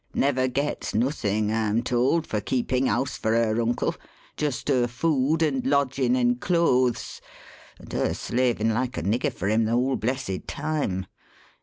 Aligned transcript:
Never 0.15 0.47
gets 0.47 0.95
nothin', 0.95 1.51
I'm 1.51 1.83
told, 1.83 2.25
for 2.25 2.41
keepin' 2.41 2.87
house 2.87 3.17
for 3.19 3.35
her 3.35 3.61
uncle 3.61 3.93
just 4.35 4.67
her 4.67 4.87
food 4.87 5.43
and 5.43 5.63
lodgin' 5.63 6.15
and 6.15 6.41
clothes 6.41 7.21
and 7.77 7.93
her 7.93 8.15
slavin' 8.15 8.73
like 8.73 8.97
a 8.97 9.03
nigger 9.03 9.31
for 9.31 9.47
him 9.47 9.65
the 9.65 9.73
whole 9.73 9.97
blessed 9.97 10.47
time. 10.47 11.05